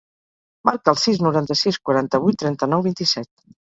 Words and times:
Marca 0.69 0.93
el 0.93 0.97
sis, 1.01 1.21
noranta-sis, 1.27 1.79
quaranta-vuit, 1.91 2.39
trenta-nou, 2.45 2.87
vint-i-set. 2.89 3.31